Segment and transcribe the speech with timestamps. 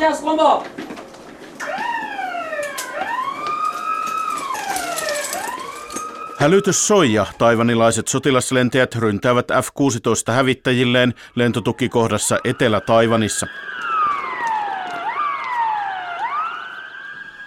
[0.00, 0.62] 两架 s c r a m
[6.38, 13.46] Hälytys soi ja taivanilaiset sotilaslentäjät ryntäävät F-16 hävittäjilleen lentotukikohdassa Etelä-Taivanissa.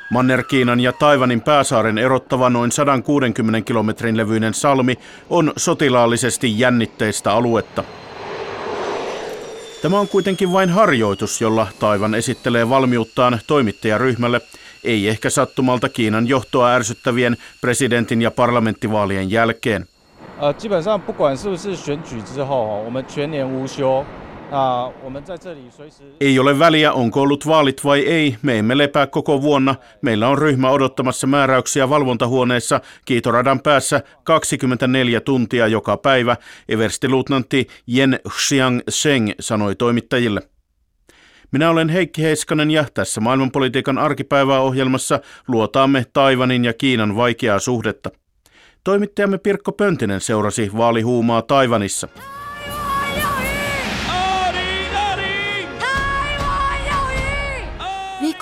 [0.10, 4.96] Manner-Kiinan ja Taivanin pääsaaren erottava noin 160 kilometrin levyinen salmi
[5.30, 7.84] on sotilaallisesti jännitteistä aluetta.
[9.83, 14.41] Tämä on kuitenkin vain harjoitus, jolla Taivan esittelee valmiuttaan toimittajaryhmälle,
[14.85, 19.87] ei ehkä sattumalta Kiinan johtoa ärsyttävien presidentin ja parlamenttivaalien jälkeen.
[20.41, 24.05] 呃，基本上不管是不是选举之后，我们全年无休。
[26.22, 28.38] ei ole väliä, onko ollut vaalit vai ei.
[28.42, 29.76] Me emme lepää koko vuonna.
[30.02, 36.38] Meillä on ryhmä odottamassa määräyksiä valvontahuoneessa kiitoradan päässä 24 tuntia joka päivä,
[36.70, 40.42] everstiluutnantti Yen Xiang Sheng sanoi toimittajille.
[41.52, 48.10] Minä olen Heikki Heiskanen ja tässä maailmanpolitiikan arkipäivää ohjelmassa luotaamme Taivanin ja Kiinan vaikeaa suhdetta.
[48.84, 52.08] Toimittajamme Pirkko Pöntinen seurasi vaalihuumaa Taivanissa.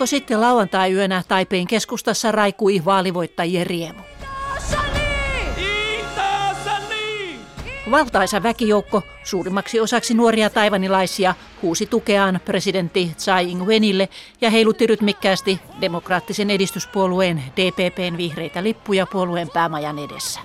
[0.02, 4.00] Viikko sitten lauantai-yönä Taipeen keskustassa raikui vaalivoittajien riemu.
[7.92, 14.10] Valtaisa väkijoukko, suurimmaksi osaksi nuoria taivanilaisia, huusi tukeaan presidentti Tsai Ing-wenille
[14.42, 20.40] ja heilutti rytmikkäästi demokraattisen edistyspuolueen DPPn vihreitä lippuja puolueen päämajan edessä.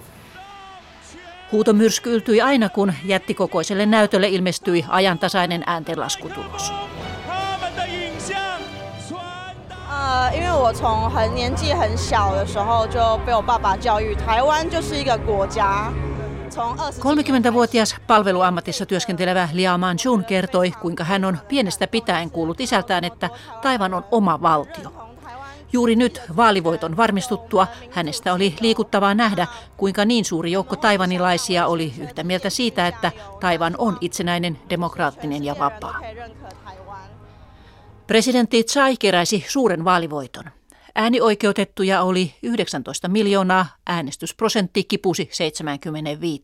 [1.53, 6.73] Huutomyrsky yltyi aina, kun jättikokoiselle näytölle ilmestyi ajantasainen ääntenlaskutulos.
[10.16, 15.92] 呃，因为我从很年纪很小的时候就被我爸爸教育，台湾就是一个国家。
[17.00, 23.30] 30-vuotias palveluammatissa työskentelevä Lia Manchun kertoi, kuinka hän on pienestä pitäen kuullut isältään, että
[23.62, 24.94] Taivan on oma valtio.
[25.74, 29.48] Juuri nyt vaalivoiton varmistuttua hänestä oli liikuttavaa nähdä,
[29.78, 35.56] kuinka niin suuri joukko taivanilaisia oli yhtä mieltä siitä, että Taivan on itsenäinen, demokraattinen ja
[35.60, 36.00] vapaa.
[38.07, 40.45] Presidentti Tsai keräisi suuren vaalivoiton.
[40.95, 46.43] Äänioikeutettuja oli 19 miljoonaa, äänestysprosentti kipusi 75.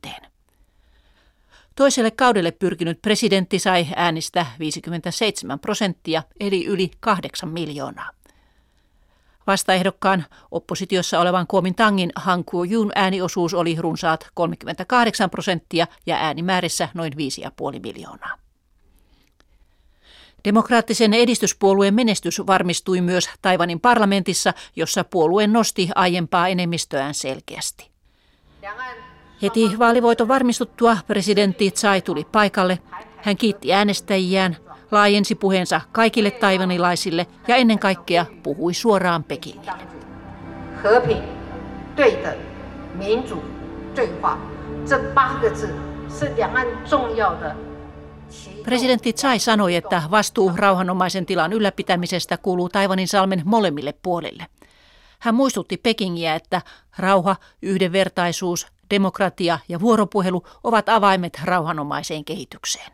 [1.76, 8.10] Toiselle kaudelle pyrkinyt presidentti sai äänistä 57 prosenttia, eli yli 8 miljoonaa.
[9.46, 17.80] Vastaehdokkaan oppositiossa olevan Kuomintangin Han Kuo-jun ääniosuus oli runsaat 38 prosenttia ja äänimäärissä noin 5,5
[17.82, 18.38] miljoonaa.
[20.45, 27.91] Demokraattisen edistyspuolueen menestys varmistui myös Taivanin parlamentissa, jossa puolue nosti aiempaa enemmistöään selkeästi.
[29.41, 32.79] Heti vaalivoiton varmistuttua presidentti Tsai tuli paikalle.
[33.17, 34.57] Hän kiitti äänestäjiään,
[34.91, 39.71] laajensi puheensa kaikille taivanilaisille ja ennen kaikkea puhui suoraan Pekingille.
[40.83, 41.17] 和平、
[41.95, 42.33] 对等、
[42.97, 43.41] 民主、
[43.95, 44.37] 对话，
[44.85, 45.73] 这八个字
[46.09, 47.55] 是两岸重要的
[48.64, 54.46] Presidentti Tsai sanoi, että vastuu rauhanomaisen tilan ylläpitämisestä kuuluu Taivanin salmen molemmille puolille.
[55.18, 56.62] Hän muistutti Pekingiä, että
[56.98, 62.92] rauha, yhdenvertaisuus, demokratia ja vuoropuhelu ovat avaimet rauhanomaiseen kehitykseen.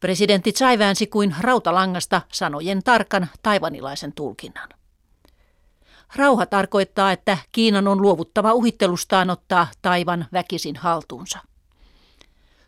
[0.00, 4.68] Presidentti Tsai väänsi kuin rautalangasta sanojen tarkan taivanilaisen tulkinnan.
[6.16, 11.38] Rauha tarkoittaa, että Kiinan on luovuttava uhittelustaan ottaa Taivan väkisin haltuunsa.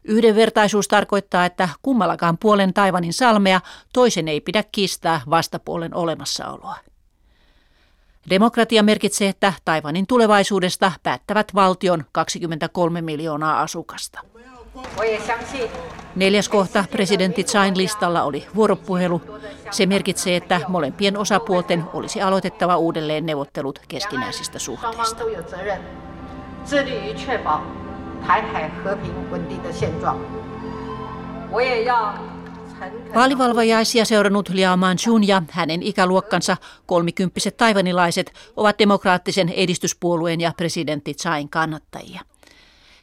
[0.07, 3.61] Yhdenvertaisuus tarkoittaa, että kummallakaan puolen Taivanin salmea
[3.93, 6.77] toisen ei pidä kiistää vastapuolen olemassaoloa.
[8.31, 14.21] Demokratia merkitsee, että Taivanin tulevaisuudesta päättävät valtion 23 miljoonaa asukasta.
[16.17, 19.23] Neljäs kohta presidentti Tsain listalla oli vuoropuhelu.
[19.71, 25.17] Se merkitsee, että molempien osapuolten olisi aloitettava uudelleen neuvottelut keskinäisistä suhteista.
[28.28, 30.18] 台海和平稳定的现状。
[31.52, 32.14] 我也要
[33.14, 41.50] Vaalivalvajaisia seurannut Liao Manchun ja hänen ikäluokkansa kolmikymppiset taivanilaiset ovat demokraattisen edistyspuolueen ja presidentti Tsain
[41.50, 42.22] kannattajia.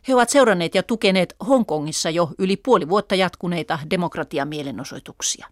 [0.08, 5.46] He ovat seuranneet ja tukeneet Hongkongissa jo yli puoli vuotta jatkuneita demokratiamielenosoituksia.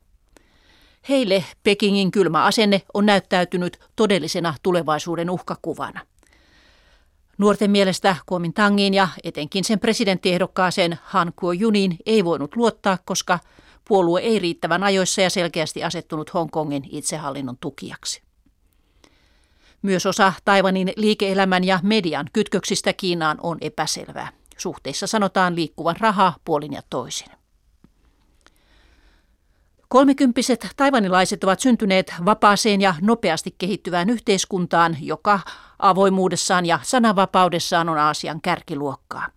[1.09, 6.01] Heille Pekingin kylmä asenne on näyttäytynyt todellisena tulevaisuuden uhkakuvana.
[7.42, 13.40] Nuorten mielestä Kuomintangiin ja etenkin sen presidenttiehdokkaaseen Han Kuo-juniin ei voinut luottaa, koska
[13.88, 18.22] puolue ei riittävän ajoissa ja selkeästi asettunut Hongkongin itsehallinnon tukijaksi.
[19.82, 24.32] Myös osa Taiwanin liike-elämän ja median kytköksistä Kiinaan on epäselvää.
[24.58, 27.30] Suhteissa sanotaan liikkuvan rahaa puolin ja toisin.
[29.88, 35.40] Kolmikymppiset taivanilaiset ovat syntyneet vapaaseen ja nopeasti kehittyvään yhteiskuntaan, joka
[35.82, 39.28] avoimuudessaan ja sananvapaudessaan on Aasian kärkiluokkaa.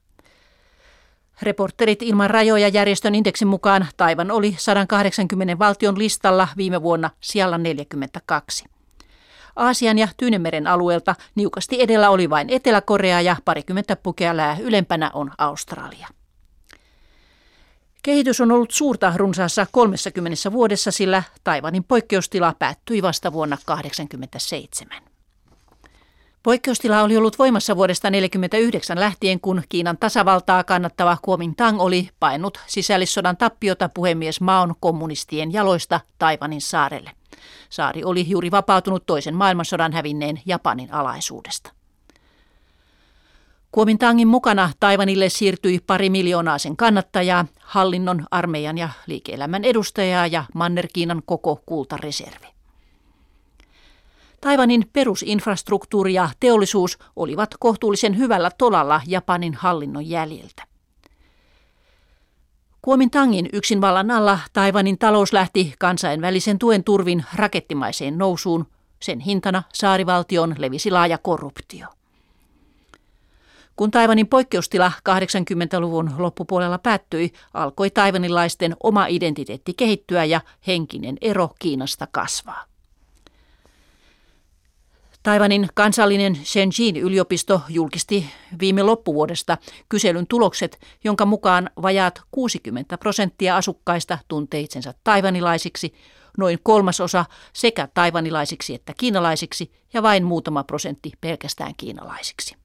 [1.42, 8.64] Reporterit ilman rajoja järjestön indeksin mukaan Taivan oli 180 valtion listalla viime vuonna siellä 42.
[9.56, 16.08] Aasian ja Tyynemeren alueelta niukasti edellä oli vain Etelä-Korea ja parikymmentä pykälää ylempänä on Australia.
[18.02, 25.13] Kehitys on ollut suurta runsaassa 30 vuodessa, sillä Taivanin poikkeustila päättyi vasta vuonna 1987.
[26.44, 33.36] Poikkeustila oli ollut voimassa vuodesta 1949 lähtien, kun Kiinan tasavaltaa kannattava Kuomintang oli painut sisällissodan
[33.36, 37.10] tappiota puhemies Maon kommunistien jaloista Taivanin saarelle.
[37.70, 41.70] Saari oli juuri vapautunut toisen maailmansodan hävinneen Japanin alaisuudesta.
[43.72, 51.22] Kuomintangin mukana Taivanille siirtyi pari miljoonaa sen kannattajaa, hallinnon, armeijan ja liike-elämän edustajaa ja Manner-Kiinan
[51.26, 52.53] koko kultareservi.
[54.44, 60.62] Taivanin perusinfrastruktuuri ja teollisuus olivat kohtuullisen hyvällä tolalla Japanin hallinnon jäljiltä.
[62.82, 68.66] Kuomintangin yksinvallan alla Taivanin talous lähti kansainvälisen tuen turvin rakettimaiseen nousuun.
[69.00, 71.86] Sen hintana saarivaltion levisi laaja korruptio.
[73.76, 82.06] Kun Taivanin poikkeustila 80-luvun loppupuolella päättyi, alkoi taivanilaisten oma identiteetti kehittyä ja henkinen ero Kiinasta
[82.12, 82.73] kasvaa.
[85.24, 88.26] Taivanin kansallinen Shenzhen yliopisto julkisti
[88.60, 95.94] viime loppuvuodesta kyselyn tulokset, jonka mukaan vajaat 60 prosenttia asukkaista tuntee itsensä taivanilaisiksi,
[96.38, 102.56] noin kolmasosa sekä taivanilaisiksi että kiinalaisiksi ja vain muutama prosentti pelkästään kiinalaisiksi.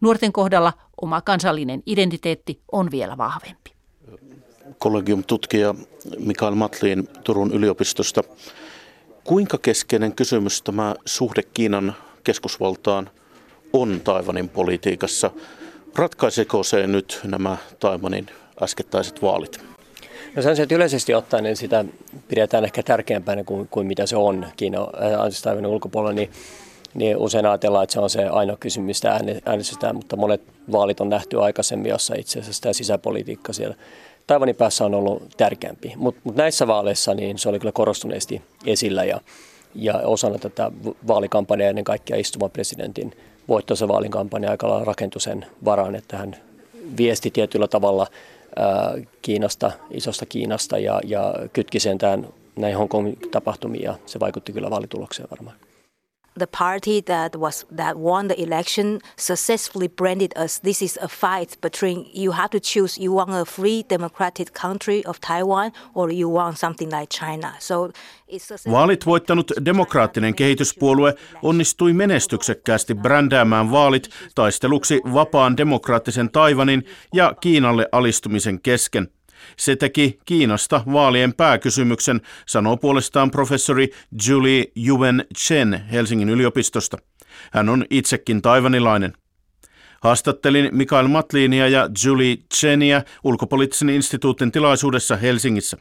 [0.00, 3.70] Nuorten kohdalla oma kansallinen identiteetti on vielä vahvempi.
[4.78, 5.74] Kollegium-tutkija
[6.18, 8.22] Mikael Matlin Turun yliopistosta.
[9.26, 11.94] Kuinka keskeinen kysymys tämä suhde Kiinan
[12.24, 13.10] keskusvaltaan
[13.72, 15.30] on Taivanin politiikassa?
[15.96, 18.26] Ratkaiseeko se nyt nämä Taivanin
[18.62, 19.60] äskettäiset vaalit?
[20.36, 21.84] No sanoisin, että yleisesti ottaen niin sitä
[22.28, 26.30] pidetään ehkä tärkeämpänä kuin, kuin mitä se on Kiina, äh, Taivanin ulkopuolella, niin
[26.94, 30.42] niin usein ajatellaan, että se on se ainoa kysymys, mistä äänestetään, mutta monet
[30.72, 33.76] vaalit on nähty aikaisemmin, jossa itse asiassa tämä sisäpolitiikka siellä
[34.26, 35.92] Taivanin päässä on ollut tärkeämpi.
[35.96, 39.20] Mutta mut näissä vaaleissa niin se oli kyllä korostuneesti esillä ja,
[39.74, 40.70] ja osana tätä
[41.06, 43.12] vaalikampanjaa ennen kaikkea istuvan presidentin
[43.48, 46.36] voittoisen vaalikampanja aika lailla rakentui sen varaan, että hän
[46.96, 48.06] viesti tietyllä tavalla
[48.56, 54.52] ää, Kiinasta, isosta Kiinasta ja, ja kytki sen tämän näihin Hongkongin tapahtumiin ja se vaikutti
[54.52, 55.56] kyllä vaalitulokseen varmaan
[56.36, 61.60] the party that was that won the election successfully branded as this is a fight
[61.60, 66.28] between you have to choose you want a free democratic country of Taiwan or you
[66.28, 67.54] want something like China.
[67.58, 67.90] So
[68.70, 78.60] Vaalit voittanut demokraattinen kehityspuolue onnistui menestyksekkäästi brändäämään vaalit taisteluksi vapaan demokraattisen Taivanin ja Kiinalle alistumisen
[78.60, 79.08] kesken.
[79.56, 83.90] Se teki Kiinasta vaalien pääkysymyksen, sanoo puolestaan professori
[84.26, 86.98] Julie Yuwen Chen Helsingin yliopistosta.
[87.52, 89.12] Hän on itsekin taivanilainen.
[90.02, 95.76] Haastattelin Mikael Matliinia ja Julie Chenia ulkopoliittisen instituutin tilaisuudessa Helsingissä.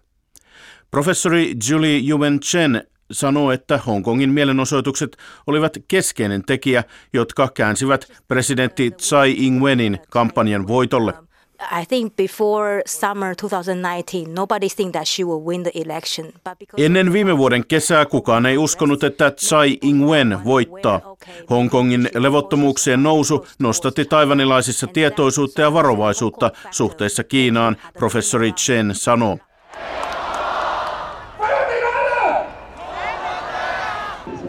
[0.92, 6.84] Professori Julie Yuwen Chen sanoo, että Hongkongin mielenosoitukset olivat keskeinen tekijä,
[7.14, 11.14] jotka käänsivät presidentti Tsai Ing-wenin kampanjan voitolle.
[11.60, 16.26] I think before summer 2019, nobody think that she will win the election.
[16.44, 21.02] But Ennen viime vuoden kesää kukaan ei uskonut, että Tsai Ing-wen voittaa.
[21.50, 29.38] Hongkongin levottomuuksien nousu nostatti taivanilaisissa tietoisuutta ja varovaisuutta suhteessa Kiinaan, professori Chen sanoo.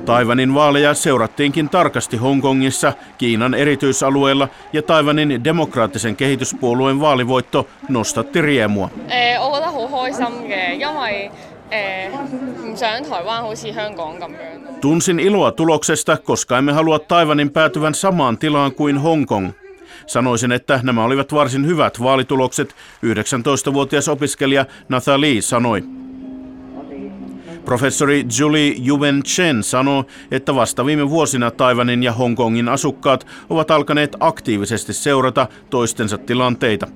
[0.06, 8.90] Taivanin vaaleja seurattiinkin tarkasti Hongkongissa, Kiinan erityisalueella ja Taivanin demokraattisen kehityspuolueen vaalivoitto nostatti riemua.
[14.80, 19.50] Tunsin iloa tuloksesta, koska emme halua Taivanin päätyvän samaan tilaan kuin Hongkong.
[20.06, 22.74] Sanoisin, että nämä olivat varsin hyvät vaalitulokset,
[23.06, 26.05] 19-vuotias opiskelija Nathalie sanoi.
[27.66, 34.16] Professori Julie Yuwen Chen sanoo, että vasta viime vuosina Taiwanin ja Hongkongin asukkaat ovat alkaneet
[34.20, 36.86] aktiivisesti seurata toistensa tilanteita.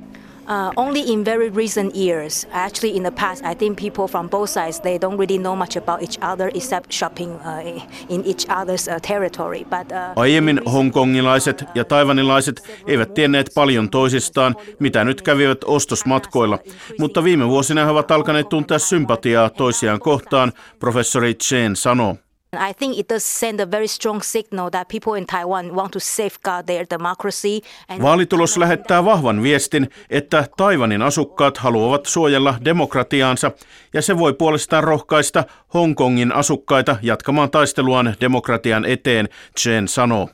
[0.50, 2.46] Uh, only in very recent years.
[2.52, 5.76] Actually, in the past, I think people from both sides they don't really know much
[5.76, 9.64] about each other except shopping uh, in each other's uh, territory.
[9.64, 16.58] But uh, Aiemmin hongkongilaiset ja taivanilaiset eivät tienneet paljon toisistaan, mitä nyt kävivät ostosmatkoilla.
[16.98, 22.16] Mutta viime vuosina he ovat alkaneet tuntea sympatiaa toisiaan kohtaan, professori Chen sanoo.
[22.55, 25.99] I think it does send a very strong signal that people in Taiwan want to
[25.99, 27.61] safeguard their democracy.
[27.89, 33.51] And Vaalitulos lähettää vahvan viestin, että Taivanin asukkaat haluavat suojella demokratiaansa,
[33.93, 39.29] ja se voi puolestaan rohkaista Hongkongin asukkaita jatkamaan taisteluaan demokratian eteen,
[39.59, 40.29] Chen sanoo.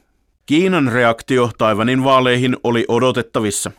[0.45, 3.71] Kiinan reaktio Taivanin vaaleihin oli odotettavissa.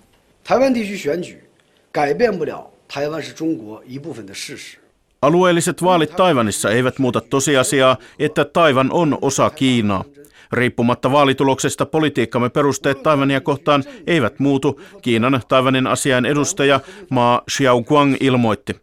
[0.44, 1.44] 台湾地区选举
[1.92, 4.76] 改变不了台湾是中国一部分的事实。
[5.21, 10.03] Alueelliset vaalit Taivanissa eivät muuta tosiasiaa, että Taivan on osa Kiinaa.
[10.51, 18.75] Riippumatta vaalituloksesta politiikkamme perusteet Taivania kohtaan eivät muutu, Kiinan Taivanin asiain edustaja Ma Xiaoguang ilmoitti.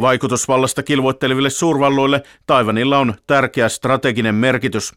[0.00, 4.92] Vaikutusvallasta kilvoitteleville suurvalloille Taivanilla on tärkeä strateginen merkitys.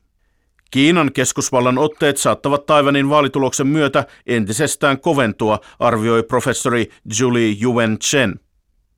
[0.71, 8.39] Kiinan keskusvallan otteet saattavat Taivanin vaalituloksen myötä entisestään koventua, arvioi professori Julie Yuen Chen.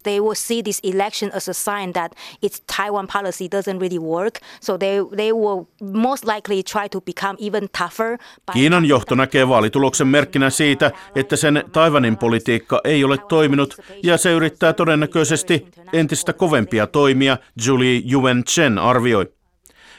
[0.04, 4.40] They will see this election as a sign that its Taiwan policy doesn't really work.
[4.62, 8.18] So they, they will most likely try to become even tougher.
[8.54, 14.32] Kiinan johto näkee vaalituloksen merkkinä siitä, että sen Taivanin politiikka ei ole toiminut ja se
[14.32, 19.43] yrittää todennäköisesti entistä kovempia toimia, Julie Yuen Chen arvioi.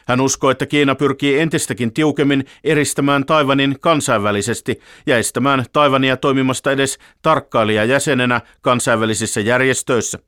[0.09, 6.99] Hän uskoo, että Kiina pyrkii entistäkin tiukemmin eristämään Taivanin kansainvälisesti ja estämään Taivania toimimasta edes
[7.23, 10.19] tarkkailijajäsenenä kansainvälisissä järjestöissä.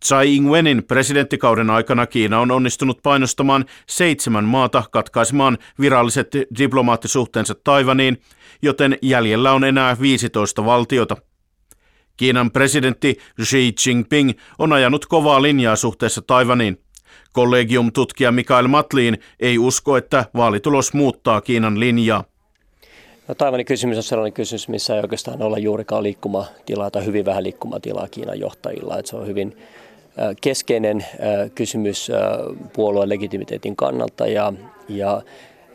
[0.00, 8.22] Tsai Ing-wenin presidenttikauden aikana Kiina on onnistunut painostamaan seitsemän maata katkaisemaan viralliset diplomaattisuhteensa Taivaniin,
[8.62, 11.16] joten jäljellä on enää 15 valtiota.
[12.16, 16.81] Kiinan presidentti Xi Jinping on ajanut kovaa linjaa suhteessa Taivaniin.
[17.32, 22.24] Kollegium-tutkija Mikael Matlin ei usko, että vaalitulos muuttaa Kiinan linjaa.
[23.28, 27.42] No, Taivanin kysymys on sellainen kysymys, missä ei oikeastaan olla juurikaan liikkumatilaa tai hyvin vähän
[27.42, 28.98] liikkumatilaa Kiinan johtajilla.
[28.98, 29.56] Että se on hyvin
[30.40, 31.06] keskeinen
[31.54, 32.10] kysymys
[32.72, 34.52] puolueen legitimiteetin kannalta ja,
[34.88, 35.22] ja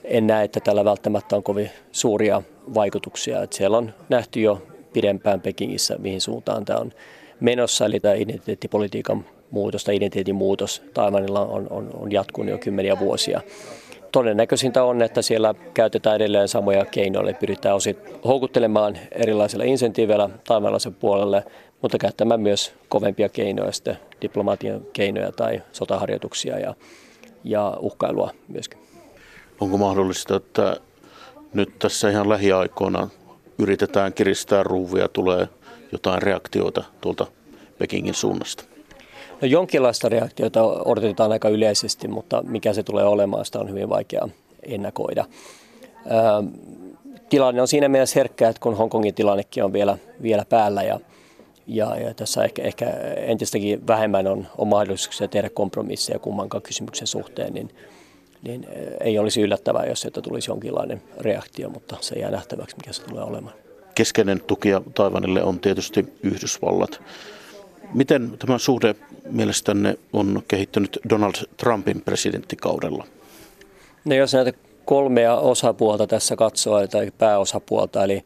[0.04, 2.42] en näe, että tällä välttämättä on kovin suuria
[2.74, 3.44] vaikutuksia.
[3.44, 4.62] Että siellä on nähty jo
[4.94, 6.92] pidempään Pekingissä, mihin suuntaan tämä on
[7.40, 13.00] menossa, eli tämä identiteettipolitiikan muutos tai identiteetin muutos Taiwanilla on, on, on jatkunut jo kymmeniä
[13.00, 13.42] vuosia.
[14.12, 21.44] Todennäköisintä on, että siellä käytetään edelleen samoja keinoja, pyritään osit houkuttelemaan erilaisilla insentiiveillä taivanlaisen puolelle,
[21.82, 26.74] mutta käyttämään myös kovempia keinoja, sitten diplomatian keinoja tai sotaharjoituksia ja,
[27.44, 28.80] ja uhkailua myöskin.
[29.60, 30.78] Onko mahdollista, että
[31.54, 33.10] nyt tässä ihan lähiaikoina
[33.58, 35.48] yritetään kiristää ruuvia, tulee
[35.92, 37.28] jotain reaktioita tuolta
[37.78, 38.77] Pekingin suunnasta?
[39.42, 44.30] No jonkinlaista reaktiota odotetaan aika yleisesti, mutta mikä se tulee olemaan, sitä on hyvin vaikea
[44.64, 45.26] ennakoida.
[46.10, 46.44] Ää,
[47.30, 51.00] tilanne on siinä mielessä herkkä, että kun Hongkongin tilannekin on vielä, vielä päällä ja,
[51.68, 52.86] ja, ja tässä ehkä, ehkä
[53.18, 57.70] entistäkin vähemmän on, on mahdollisuuksia tehdä kompromisseja kummankaan kysymyksen suhteen, niin,
[58.44, 58.68] niin
[59.00, 63.24] ei olisi yllättävää, jos sieltä tulisi jonkinlainen reaktio, mutta se jää nähtäväksi, mikä se tulee
[63.24, 63.56] olemaan.
[63.96, 67.02] Keskeinen tukija Taivanille on tietysti Yhdysvallat.
[67.94, 68.96] Miten tämä suhde
[69.30, 73.06] mielestänne on kehittynyt Donald Trumpin presidenttikaudella?
[74.06, 74.54] No jos näitä
[74.86, 78.24] kolmea osapuolta tässä katsoo, tai pääosapuolta, eli,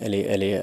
[0.00, 0.62] eli, eli äh,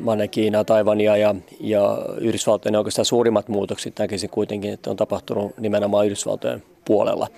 [0.00, 6.06] Manne Kiinaa, Taivania ja, ja Yhdysvaltojen oikeastaan suurimmat muutokset näkisin kuitenkin, että on tapahtunut nimenomaan
[6.06, 7.28] Yhdysvaltojen puolella.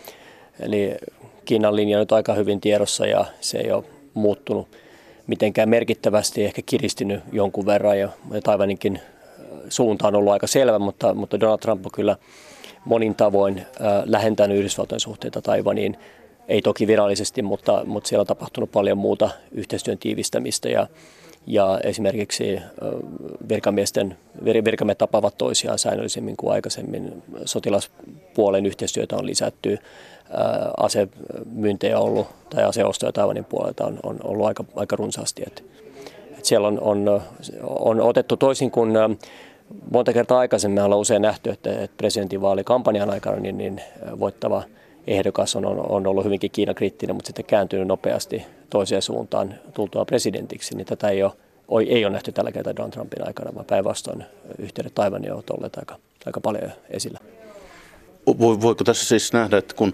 [0.60, 0.94] Eli
[1.44, 3.84] Kiinan linja on nyt aika hyvin tiedossa ja se ei ole
[4.14, 4.68] muuttunut
[5.26, 8.08] mitenkään merkittävästi, ehkä kiristynyt jonkun verran ja
[8.44, 9.00] Taivaninkin
[9.71, 12.17] suunta on ollut aika selvä, mutta, mutta Donald Trump on kyllä
[12.85, 13.67] monin tavoin äh,
[14.05, 15.97] lähentänyt Yhdysvaltojen suhteita Taivaniin.
[16.49, 20.87] Ei toki virallisesti, mutta, mutta siellä on tapahtunut paljon muuta yhteistyön tiivistämistä ja,
[21.47, 22.61] ja esimerkiksi
[23.49, 27.23] virkamiesten, vir, virkamiehet tapaavat toisiaan säännöllisemmin kuin aikaisemmin.
[27.45, 29.79] Sotilaspuolen yhteistyötä on lisätty,
[30.77, 35.43] asemyyntejä on ollut tai aseostoja Taivanin puolelta on, on ollut aika, aika runsaasti.
[35.47, 35.65] Et,
[36.39, 37.23] et siellä on, on,
[37.62, 38.93] on otettu toisin kuin
[39.90, 43.80] monta kertaa aikaisemmin ollaan usein nähty, että, presidentinvaalikampanjan aikana niin, niin
[44.20, 44.62] voittava
[45.06, 50.76] ehdokas on, on ollut hyvinkin Kiinan kriittinen, mutta sitten kääntynyt nopeasti toiseen suuntaan tultua presidentiksi,
[50.76, 51.32] niin tätä ei ole,
[51.88, 54.25] ei ole nähty tällä kertaa Donald Trumpin aikana, vaan päinvastoin
[54.59, 57.18] yhteydet Taivaniin ovat olleet aika, aika paljon esillä.
[58.38, 59.92] Voiko tässä siis nähdä, että kun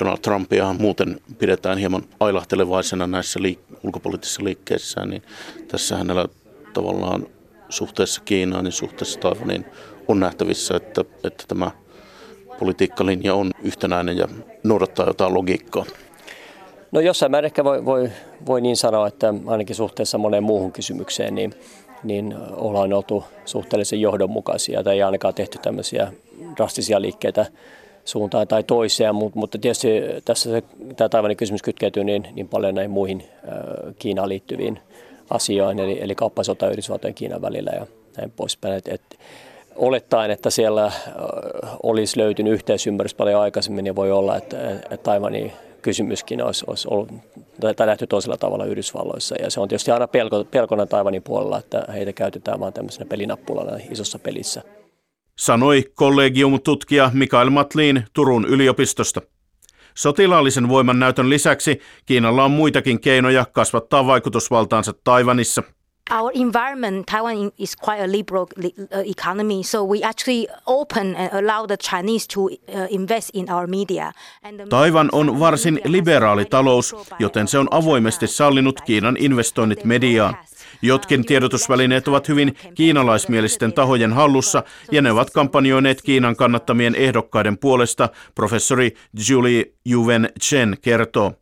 [0.00, 5.22] Donald Trumpia muuten pidetään hieman ailahtelevaisena näissä liik- ulkopoliittisissa liikkeissä, niin
[5.68, 6.28] tässä hänellä
[6.72, 7.26] tavallaan
[7.68, 9.66] suhteessa Kiinaan ja suhteessa Taivaniin
[10.08, 11.70] on nähtävissä, että, että tämä
[12.58, 14.28] politiikkalinja on yhtenäinen ja
[14.64, 15.84] noudattaa jotain logiikkaa.
[16.92, 18.10] No jossain määrin ehkä voi, voi,
[18.46, 21.54] voi niin sanoa, että ainakin suhteessa moneen muuhun kysymykseen, niin,
[22.04, 26.12] niin ollaan oltu suhteellisen johdonmukaisia tai ei ainakaan tehty tämmöisiä
[26.56, 27.46] drastisia liikkeitä
[28.04, 29.88] suuntaan tai toiseen, mutta, mutta tietysti
[30.24, 30.62] tässä se,
[30.96, 34.78] tämä Taiwanin kysymys kytkeytyy niin, niin paljon näihin muihin äh, Kiinaan liittyviin
[35.30, 38.74] asioihin, eli, eli kauppasota Yhdysvaltojen ja Kiinan välillä ja näin poispäin.
[38.74, 39.18] Et, et,
[39.76, 40.92] olettaen, että siellä
[41.82, 45.52] olisi löytynyt yhteisymmärrys paljon aikaisemmin, niin voi olla, että, että Taiwanin
[45.82, 47.08] kysymyskin olisi, olisi ollut
[47.76, 49.34] tai nähty toisella tavalla Yhdysvalloissa.
[49.42, 53.78] Ja se on tietysti aina pelko, pelkona Taiwanin puolella, että heitä käytetään vain tämmöisenä pelinappulana
[53.90, 54.62] isossa pelissä.
[55.38, 59.22] Sanoi kollegium-tutkija Mikael Matlin Turun yliopistosta.
[59.96, 65.62] Sotilaallisen voiman näytön lisäksi Kiinalla on muitakin keinoja kasvattaa vaikutusvaltaansa Taivanissa–
[66.10, 71.66] our environment, Taiwan is quite a liberal uh, economy, so we actually open and allow
[71.66, 74.12] the Chinese to uh, invest in our media.
[74.68, 80.36] Taiwan on varsin liberaali talous, joten se on avoimesti sallinut Kiinan investoinnit mediaan.
[80.82, 88.08] Jotkin tiedotusvälineet ovat hyvin kiinalaismielisten tahojen hallussa ja ne ovat kampanjoineet Kiinan kannattamien ehdokkaiden puolesta,
[88.34, 88.94] professori
[89.28, 91.32] Julie Juven Chen kertoo.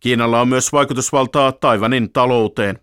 [0.00, 2.78] Kiinalla on myös vaikutusvaltaa Taiwanin talouteen.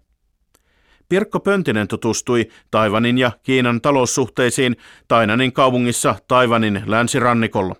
[1.10, 4.75] Pirkko Pöntinen tutustui Taivanin ja Kiinan taloussuhteisiin
[5.07, 7.75] Tainanin kaupungissa Taivanin länsirannikolla.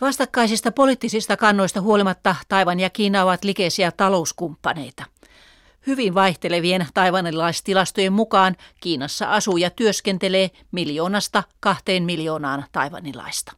[0.00, 5.04] Vastakkaisista poliittisista kannoista huolimatta Taivan ja Kiina ovat likeisiä talouskumppaneita.
[5.86, 13.52] Hyvin vaihtelevien taivanilaistilastojen mukaan Kiinassa asuu ja työskentelee miljoonasta kahteen miljoonaan taivanilaista.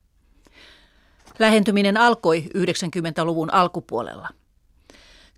[1.38, 4.28] Lähentyminen alkoi 90-luvun alkupuolella.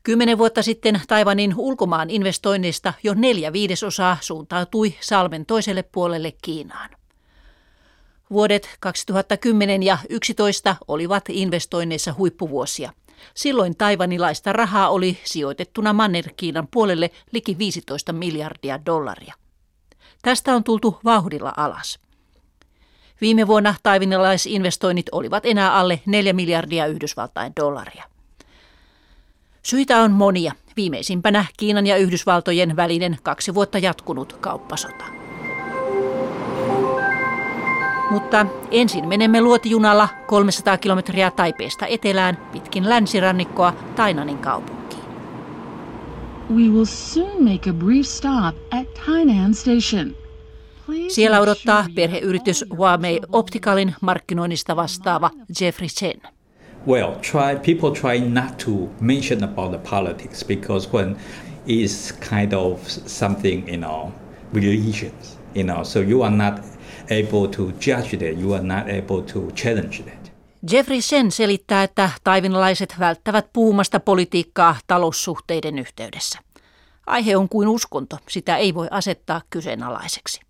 [0.02, 6.90] Kymmenen vuotta sitten Taivanin ulkomaan investoinnista jo neljä viidesosaa suuntautui salmen toiselle puolelle Kiinaan.
[8.30, 12.92] Vuodet 2010 ja 2011 olivat investoinneissa huippuvuosia.
[13.34, 19.34] Silloin taivanilaista rahaa oli sijoitettuna Manner-Kiinan puolelle liki 15 miljardia dollaria.
[20.22, 21.98] Tästä on tultu vauhdilla alas.
[23.20, 28.04] Viime vuonna taivanilaisinvestoinnit olivat enää alle 4 miljardia Yhdysvaltain dollaria.
[29.62, 30.52] Syitä on monia.
[30.76, 35.19] Viimeisimpänä Kiinan ja Yhdysvaltojen välinen kaksi vuotta jatkunut kauppasota.
[38.10, 45.04] Mutta ensin menemme luotijunalla 300 kilometriä Taipeesta etelään pitkin länsirannikkoa Tainanin kaupunkiin.
[46.50, 50.14] We will soon make a brief stop at Tainan Station.
[51.08, 56.20] Siellä odottaa perheyritys Huawei Opticalin markkinoinnista vastaava Jeffrey Chen.
[56.86, 61.18] well, try people try not to mention about the politics because when
[61.66, 64.12] it's kind of something you know
[64.52, 66.64] religions, you know, so you are not
[67.10, 70.32] able to judge that, you are not able to challenge that.
[70.72, 76.38] Jeffrey Sen selittää, että taivinalaiset välttävät puhumasta politiikkaa taloussuhteiden yhteydessä.
[77.06, 80.40] Aihe on kuin uskonto, sitä ei voi asettaa kyseenalaiseksi.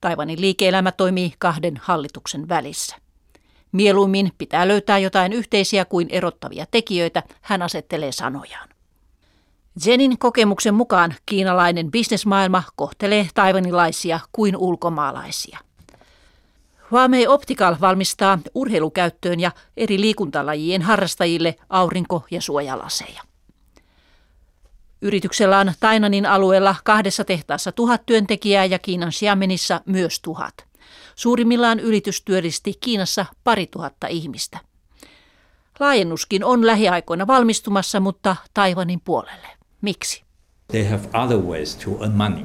[0.00, 2.96] Taivanin liike-elämä toimii kahden hallituksen välissä.
[3.72, 8.68] Mieluummin pitää löytää jotain yhteisiä kuin erottavia tekijöitä, hän asettelee sanojaan.
[9.86, 15.58] Jenin kokemuksen mukaan kiinalainen bisnesmaailma kohtelee taivanilaisia kuin ulkomaalaisia.
[16.94, 23.22] Huawei Optical valmistaa urheilukäyttöön ja eri liikuntalajien harrastajille aurinko- ja suojalaseja.
[25.02, 30.54] Yrityksellä on Tainanin alueella kahdessa tehtaassa tuhat työntekijää ja Kiinan Xiamenissa myös tuhat.
[31.14, 34.58] Suurimmillaan yritys työllisti Kiinassa pari tuhatta ihmistä.
[35.80, 39.48] Laajennuskin on lähiaikoina valmistumassa, mutta Taiwanin puolelle.
[39.80, 40.24] Miksi?
[40.68, 42.44] They have other ways to earn money.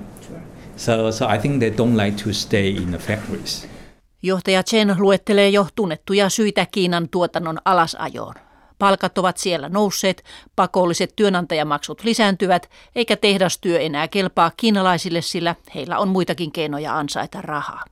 [0.77, 3.78] So, so I think they don't like to stay in the factories.
[4.21, 8.33] Johtaja Chen luettelee jo tunnettuja syitä Kiinan tuotannon alasajoon.
[8.79, 10.23] Palkat ovat siellä nousseet,
[10.55, 17.83] pakolliset työnantajamaksut lisääntyvät, eikä tehdastyö enää kelpaa kiinalaisille, sillä heillä on muitakin keinoja ansaita rahaa.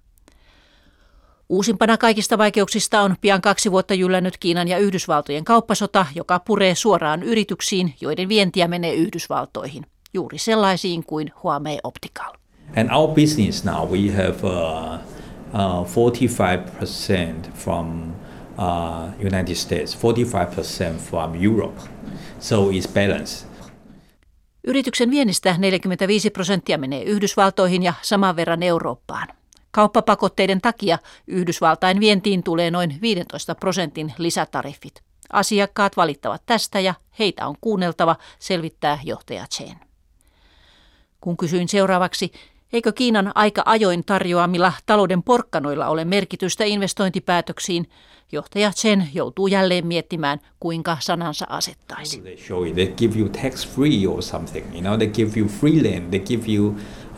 [1.50, 7.24] Uusimpana kaikista vaikeuksista on pian kaksi vuotta jyllännyt Kiinan ja Yhdysvaltojen kauppasota, joka puree suoraan
[7.24, 9.86] yrityksiin, joiden vientiä menee Yhdysvaltoihin.
[10.14, 12.34] Juuri sellaisiin kuin Huawei Optical.
[12.78, 15.00] And our business now we have uh,
[15.54, 18.04] 45% from
[18.58, 21.82] uh, United States, 45% from Europe.
[22.40, 23.48] So it's balanced.
[24.68, 29.28] Yrityksen viennistä 45 prosenttia menee Yhdysvaltoihin ja saman verran Eurooppaan.
[29.72, 35.02] Kauppapakotteiden takia Yhdysvaltain vientiin tulee noin 15 prosentin lisätariffit.
[35.34, 39.80] Asiakkaat valittavat tästä ja heitä on kuunneltava, selvittää johtaja Chen.
[41.22, 42.32] Kun kysyin seuraavaksi,
[42.74, 47.90] Eikö Kiinan aika ajoin tarjoamilla talouden porkkanoilla ole merkitystä investointipäätöksiin?
[48.32, 52.24] Johtaja Chen joutuu jälleen miettimään, kuinka sanansa asettaisi.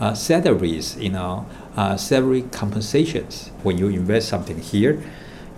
[0.01, 3.53] Uh, salaries, you know, uh, salary compensations.
[3.65, 4.97] When you invest something here,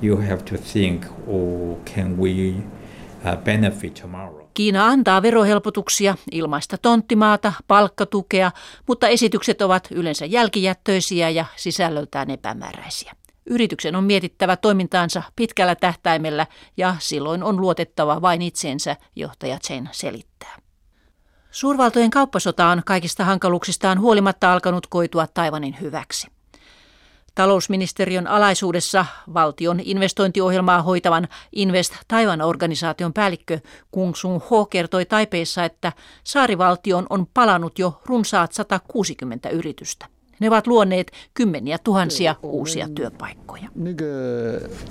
[0.02, 2.56] you have to think, oh, can we
[3.24, 4.41] uh, benefit tomorrow?
[4.54, 8.52] Kiina antaa verohelpotuksia, ilmaista tonttimaata, palkkatukea,
[8.88, 13.16] mutta esitykset ovat yleensä jälkijättöisiä ja sisällöltään epämääräisiä.
[13.46, 20.58] Yrityksen on mietittävä toimintaansa pitkällä tähtäimellä ja silloin on luotettava vain itseensä, johtaja Chen selittää.
[21.52, 26.28] Suurvaltojen kauppasota on kaikista hankaluuksistaan huolimatta alkanut koitua Taivanin hyväksi.
[27.35, 33.59] Talousministeriön alaisuudessa valtion investointiohjelmaa hoitavan Invest Taiwan-organisaation päällikkö
[33.91, 35.93] Kung Sung Ho kertoi Taipeissa, että
[36.25, 40.07] saarivaltioon on palannut jo runsaat 160 yritystä.
[40.41, 43.69] Ne ovat luoneet kymmeniä tuhansia uusia työpaikkoja.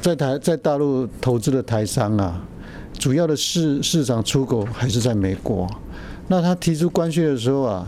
[0.01, 2.41] 在台在大陆投资的台商啊，
[2.99, 5.67] 主要的市市场出口还是在美国。
[6.27, 7.87] 那他提出关税的时候啊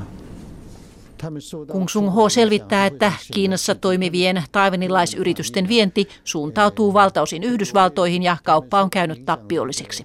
[1.72, 8.90] ，Kung Sung Ho selvittää, että Kiinassa toimivien taivanilaisyritysten vienti suuntautuu valtaosin Yhdysvaltoihin ja kauppa on
[8.90, 10.04] käynyt tappiolliseksi.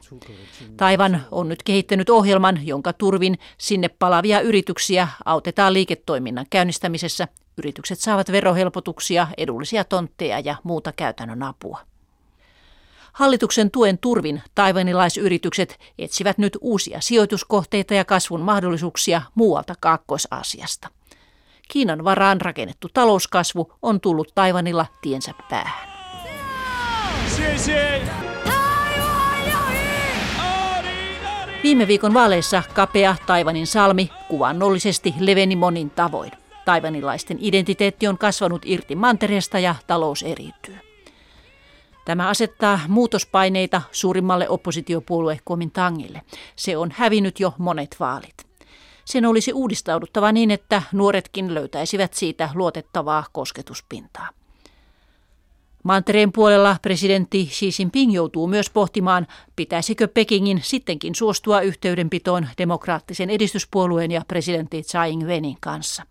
[0.78, 7.28] Taivan on nyt kehittänyt ohjelman, jonka turvin sinne palavia yrityksiä autetaan liiketoiminnan käynnistämisessä.
[7.58, 11.80] Yritykset saavat verohelpotuksia, edullisia tontteja ja muuta käytännön apua.
[13.14, 20.97] Hallituksen tuen turvin taivanilaisyritykset etsivät nyt uusia sijoituskohteita ja kasvun mahdollisuuksia muualta Kaakkois-Aasiasta.
[21.68, 25.90] Kiinan varaan rakennettu talouskasvu on tullut Taivanilla tiensä päähän.
[31.64, 36.32] Viime viikon vaaleissa kapea Taivanin salmi kuvannollisesti leveni monin tavoin.
[36.66, 40.78] Taivanilaisten identiteetti on kasvanut irti mantereesta ja talous eriytyy.
[42.06, 46.22] Tämä asettaa muutospaineita suurimmalle oppositiopuolue Kuomintangille.
[46.56, 48.47] Se on hävinnyt jo monet vaalit.
[49.08, 54.30] Sen olisi uudistauduttava niin, että nuoretkin löytäisivät siitä luotettavaa kosketuspintaa.
[55.84, 64.12] Mantereen puolella presidentti Xi Jinping joutuu myös pohtimaan, pitäisikö Pekingin sittenkin suostua yhteydenpitoon demokraattisen edistyspuolueen
[64.12, 66.04] ja presidentti Tsai Ing-wenin kanssa.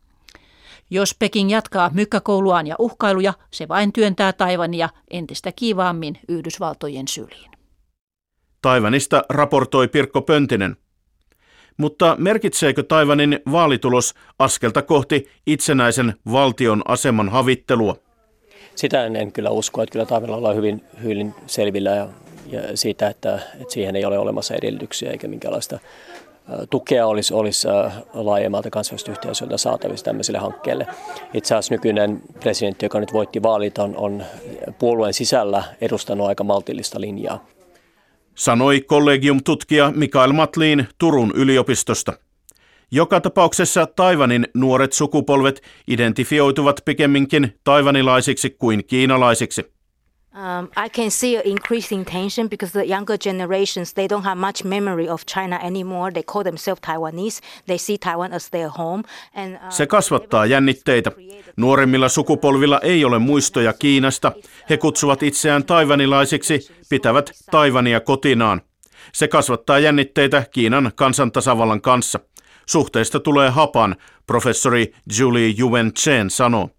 [0.91, 7.51] Jos Peking jatkaa mykkäkouluaan ja uhkailuja, se vain työntää Taivania entistä kiivaammin Yhdysvaltojen syliin.
[8.63, 10.77] Taivanista raportoi Pirkko Pöntinen.
[11.77, 17.97] Mutta merkitseekö Taivanin vaalitulos askelta kohti itsenäisen valtion aseman havittelua?
[18.75, 22.09] Sitä en, en kyllä usko, että kyllä Taivanilla ollaan hyvin, hyvin selvillä ja,
[22.47, 25.79] ja siitä, että, että siihen ei ole olemassa edellytyksiä eikä minkälaista
[26.71, 27.69] tukea olisi, olisi
[28.15, 30.87] laajemmalta kansainvälistä yhteisöltä saatavissa tämmöiselle hankkeelle.
[31.35, 34.25] Itse asiassa nykyinen presidentti, joka nyt voitti vaalit, on, on
[34.79, 37.47] puolueen sisällä edustanut aika maltillista linjaa
[38.37, 42.13] sanoi kollegium-tutkija Mikael Matlin Turun yliopistosta.
[42.91, 49.76] Joka tapauksessa Taivanin nuoret sukupolvet identifioituvat pikemminkin taivanilaisiksi kuin kiinalaisiksi.
[50.37, 54.65] Um, I can see an increasing tension because the younger generations they don't have much
[54.65, 56.11] memory of China anymore.
[56.13, 57.41] They call themselves Taiwanese.
[57.67, 59.03] They see Taiwan as their home.
[59.35, 61.13] And, uh, Se kasvattaa jännitteitä.
[61.57, 64.33] Nuoremmilla sukupolvilla ei ole muistoja Kiinasta.
[64.71, 68.61] He kutsuvat itseään taivanilaisiksi, pitävät Taivania kotinaan.
[69.13, 72.21] Se kasvattaa jännitteitä Kiinan kansantasavallan kanssa.
[72.67, 73.97] Suhteista tulee hapan,
[74.27, 76.71] professori Julie Yuen Chen sanoo.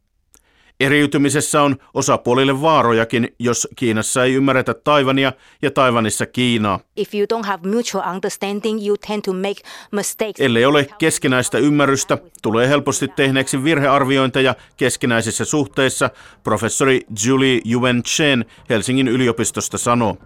[0.79, 6.79] Eriytymisessä on osapuolille vaarojakin, jos Kiinassa ei ymmärretä Taivania ja Taivanissa Kiinaa.
[6.95, 9.61] If you don't have mutual understanding, you tend to make
[9.91, 10.39] mistakes.
[10.39, 16.09] Ellei ole keskinäistä ymmärrystä, tulee helposti tehneeksi virhearviointeja keskinäisissä suhteissa,
[16.43, 20.17] professori Julie Yuen Chen Helsingin yliopistosta sanoo.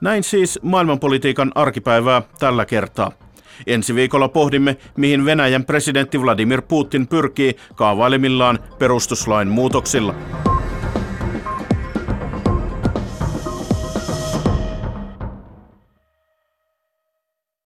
[0.00, 3.12] Näin siis maailmanpolitiikan arkipäivää tällä kertaa.
[3.66, 10.14] Ensi viikolla pohdimme, mihin Venäjän presidentti Vladimir Putin pyrkii kaavailemillaan perustuslain muutoksilla.